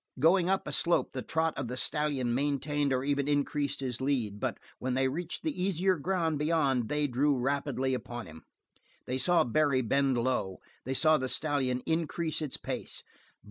Going 0.17 0.49
up 0.49 0.67
a 0.67 0.71
slope 0.71 1.11
the 1.13 1.21
trot 1.21 1.55
of 1.55 1.67
the 1.67 1.77
stallion 1.77 2.33
maintained 2.33 2.91
or 2.91 3.03
even 3.03 3.27
increased 3.27 3.81
his 3.81 4.01
lead, 4.01 4.39
but 4.39 4.57
when 4.79 4.95
they 4.95 5.07
reached 5.07 5.43
the 5.43 5.53
easier 5.61 5.95
ground 5.95 6.39
beyond 6.39 6.89
they 6.89 7.05
drew 7.05 7.37
rapidly 7.37 7.93
upon 7.93 8.25
him. 8.25 8.41
They 9.05 9.19
saw 9.19 9.43
Barry 9.43 9.83
bend 9.83 10.17
low; 10.17 10.57
they 10.85 10.95
saw 10.95 11.19
the 11.19 11.29
stallion 11.29 11.81
increase 11.85 12.41
its 12.41 12.57
pace. 12.57 13.03